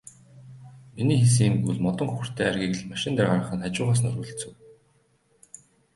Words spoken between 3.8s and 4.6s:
нь өргөлцөв.